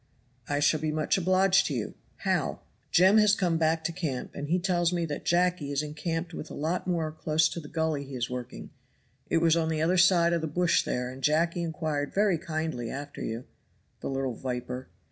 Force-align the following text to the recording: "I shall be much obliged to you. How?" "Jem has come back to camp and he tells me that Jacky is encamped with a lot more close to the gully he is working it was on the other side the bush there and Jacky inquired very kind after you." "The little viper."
"I 0.49 0.59
shall 0.59 0.79
be 0.79 0.91
much 0.91 1.15
obliged 1.19 1.67
to 1.67 1.75
you. 1.75 1.93
How?" 2.25 2.61
"Jem 2.89 3.19
has 3.19 3.35
come 3.35 3.59
back 3.59 3.83
to 3.83 3.91
camp 3.91 4.31
and 4.33 4.47
he 4.47 4.57
tells 4.57 4.91
me 4.91 5.05
that 5.05 5.25
Jacky 5.25 5.71
is 5.71 5.83
encamped 5.83 6.33
with 6.33 6.49
a 6.49 6.55
lot 6.55 6.87
more 6.87 7.11
close 7.11 7.47
to 7.49 7.59
the 7.59 7.67
gully 7.67 8.03
he 8.05 8.15
is 8.15 8.27
working 8.27 8.71
it 9.29 9.37
was 9.37 9.55
on 9.55 9.69
the 9.69 9.79
other 9.83 9.99
side 9.99 10.33
the 10.33 10.47
bush 10.47 10.81
there 10.83 11.07
and 11.11 11.21
Jacky 11.23 11.61
inquired 11.61 12.15
very 12.15 12.39
kind 12.39 12.73
after 12.89 13.21
you." 13.21 13.45
"The 13.99 14.09
little 14.09 14.33
viper." 14.33 14.87